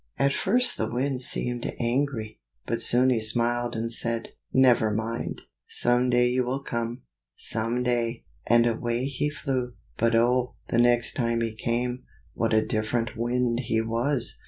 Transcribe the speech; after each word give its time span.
At 0.17 0.33
first 0.33 0.77
the 0.79 0.89
Wind 0.89 1.21
seemed 1.21 1.75
angry, 1.79 2.39
but 2.65 2.81
soon 2.81 3.11
he 3.11 3.21
smiled 3.21 3.75
and 3.75 3.93
said, 3.93 4.29
"Never 4.51 4.89
mind! 4.89 5.43
some 5.67 6.09
day 6.09 6.27
you 6.27 6.43
will 6.43 6.63
come, 6.63 7.03
some 7.35 7.83
day!" 7.83 8.23
and 8.47 8.65
away 8.65 9.05
he 9.05 9.29
flew. 9.29 9.75
But 9.97 10.15
oh! 10.15 10.55
the 10.69 10.79
next 10.79 11.13
time 11.13 11.41
he 11.41 11.53
came, 11.53 12.01
what 12.33 12.51
a 12.51 12.65
different 12.65 13.15
Wind 13.15 13.59
he 13.59 13.79
was! 13.79 14.39